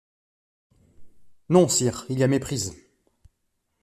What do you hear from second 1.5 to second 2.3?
sire, il y a